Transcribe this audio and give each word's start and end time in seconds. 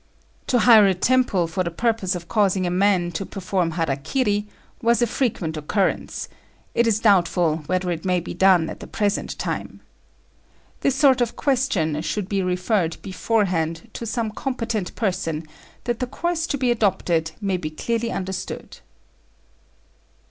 To 0.47 0.57
hire 0.57 0.87
a 0.87 0.95
temple 0.95 1.45
for 1.45 1.63
the 1.63 1.69
purpose 1.69 2.15
of 2.15 2.27
causing 2.27 2.65
a 2.65 2.71
man 2.71 3.11
to 3.11 3.23
perform 3.23 3.73
hara 3.77 3.97
kiri 3.97 4.47
was 4.81 4.99
of 5.03 5.11
frequent 5.11 5.57
occurrence: 5.57 6.27
it 6.73 6.87
is 6.87 6.99
doubtful 6.99 7.57
whether 7.67 7.91
it 7.91 8.03
may 8.03 8.19
be 8.19 8.33
done 8.33 8.67
at 8.67 8.79
the 8.79 8.87
present 8.87 9.37
time. 9.37 9.79
This 10.79 10.95
sort 10.95 11.21
of 11.21 11.35
question 11.35 12.01
should 12.01 12.27
be 12.27 12.41
referred 12.41 12.97
beforehand 13.03 13.91
to 13.93 14.07
some 14.07 14.31
competent 14.31 14.95
person, 14.95 15.43
that 15.83 15.99
the 15.99 16.07
course 16.07 16.47
to 16.47 16.57
be 16.57 16.71
adopted 16.71 17.33
may 17.39 17.57
be 17.57 17.69
clearly 17.69 18.11
understood. 18.11 18.79